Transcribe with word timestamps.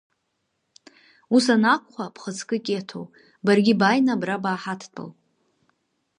Ус 1.35 1.45
анакәха, 1.55 2.13
бхаҵкы 2.15 2.57
Қьеҭо, 2.65 3.01
баргьы 3.45 3.73
бааины 3.79 4.11
абра 4.15 4.43
бааҳадтәал! 4.43 5.09